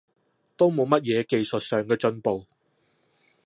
[0.57, 2.47] 都冇乜嘢技術上嘅進步